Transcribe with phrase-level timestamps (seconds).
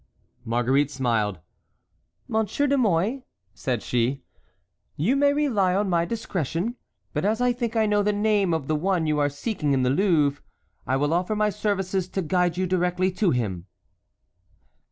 [0.43, 1.41] Marguerite smiled.
[2.27, 3.21] "Monsieur de Mouy,"
[3.53, 4.23] said she,
[4.95, 6.75] "you may rely on my discretion.
[7.13, 9.83] But as I think I know the name of the one you are seeking in
[9.83, 10.41] the Louvre,
[10.87, 13.67] I will offer my services to guide you directly to him."